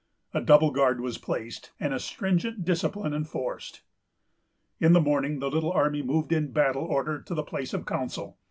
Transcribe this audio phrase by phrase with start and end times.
[0.33, 3.81] A double guard was placed, and a stringent discipline enforced.
[4.79, 8.39] In the morning, the little army moved in battle order to the place of council.